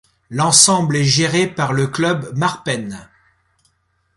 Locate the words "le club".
1.73-2.35